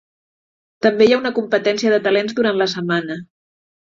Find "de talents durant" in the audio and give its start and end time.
1.95-2.59